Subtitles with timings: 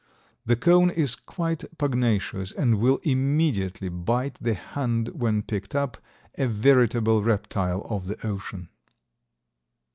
[0.47, 5.97] The cone is quite pugnacious and will immediately bite the hand when picked up,
[6.39, 8.69] a veritable reptile of the ocean.